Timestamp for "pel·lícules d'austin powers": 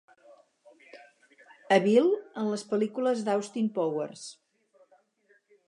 2.73-4.27